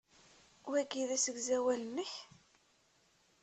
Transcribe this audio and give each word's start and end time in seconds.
Wagi 0.69 1.03
d 1.09 1.11
asegzawal-nnek? 1.15 2.13